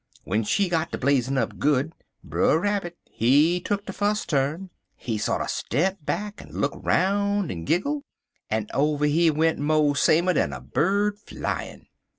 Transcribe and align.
W'en 0.25 0.43
she 0.43 0.67
got 0.67 0.91
ter 0.91 0.97
blazin' 0.97 1.37
up 1.37 1.59
good, 1.59 1.93
Brer 2.23 2.59
Rabbit, 2.59 2.97
he 3.11 3.59
tuck 3.61 3.85
de 3.85 3.93
fus 3.93 4.25
turn. 4.25 4.71
He 4.95 5.19
sorter 5.19 5.45
step 5.47 5.99
back, 6.03 6.41
en 6.41 6.51
look 6.59 6.73
'roun' 6.75 7.51
en 7.51 7.65
giggle, 7.65 8.03
en 8.49 8.65
over 8.73 9.05
he 9.05 9.29
went 9.29 9.59
mo' 9.59 9.93
samer 9.93 10.33
dan 10.33 10.53
a 10.53 10.59
bird 10.59 11.19
flyin'. 11.19 11.85